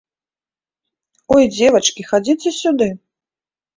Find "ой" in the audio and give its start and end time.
1.37-1.43